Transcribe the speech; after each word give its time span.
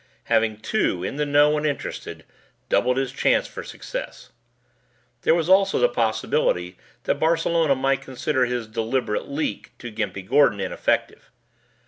Having 0.33 0.61
two 0.61 1.03
in 1.03 1.17
the 1.17 1.27
know 1.27 1.55
and 1.57 1.63
interested 1.63 2.25
doubled 2.69 2.97
his 2.97 3.11
chance 3.11 3.45
for 3.45 3.61
success. 3.61 4.31
There 5.21 5.35
was 5.35 5.47
also 5.47 5.77
the 5.77 5.89
possibility 5.89 6.75
that 7.03 7.19
Barcelona 7.19 7.75
might 7.75 8.01
consider 8.01 8.45
his 8.45 8.65
deliberate 8.65 9.29
"Leak" 9.29 9.77
to 9.77 9.91
Gimpy 9.91 10.23
Gordon 10.27 10.59
ineffective. 10.59 11.29